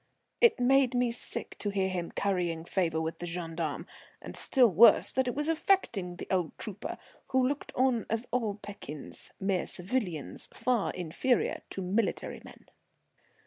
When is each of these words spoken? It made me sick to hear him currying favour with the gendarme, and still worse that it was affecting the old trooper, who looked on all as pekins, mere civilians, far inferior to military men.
It 0.41 0.59
made 0.59 0.95
me 0.95 1.11
sick 1.11 1.55
to 1.59 1.69
hear 1.69 1.87
him 1.87 2.11
currying 2.11 2.65
favour 2.65 2.99
with 2.99 3.19
the 3.19 3.27
gendarme, 3.27 3.85
and 4.19 4.35
still 4.35 4.67
worse 4.69 5.11
that 5.11 5.27
it 5.27 5.35
was 5.35 5.47
affecting 5.47 6.15
the 6.15 6.25
old 6.31 6.57
trooper, 6.57 6.97
who 7.27 7.47
looked 7.47 7.71
on 7.75 8.07
all 8.31 8.55
as 8.55 8.59
pekins, 8.63 9.31
mere 9.39 9.67
civilians, 9.67 10.49
far 10.55 10.91
inferior 10.91 11.61
to 11.69 11.83
military 11.83 12.41
men. 12.43 12.65